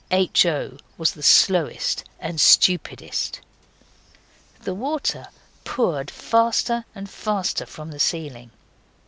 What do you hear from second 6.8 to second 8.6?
and faster from the ceiling.